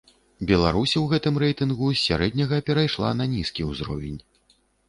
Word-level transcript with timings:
Беларусь 0.51 0.93
у 1.01 1.03
гэтым 1.11 1.37
рэйтынгу 1.43 1.91
з 1.93 1.99
сярэдняга 2.07 2.61
перайшла 2.71 3.15
на 3.21 3.31
нізкі 3.37 3.71
ўзровень. 3.75 4.21